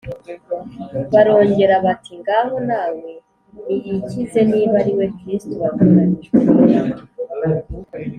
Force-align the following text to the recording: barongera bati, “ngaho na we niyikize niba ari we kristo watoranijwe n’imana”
barongera 1.13 1.75
bati, 1.85 2.11
“ngaho 2.21 2.55
na 2.69 2.81
we 2.97 3.11
niyikize 3.65 4.39
niba 4.51 4.73
ari 4.81 4.91
we 4.97 5.05
kristo 5.17 5.53
watoranijwe 5.61 6.37
n’imana” 6.45 6.95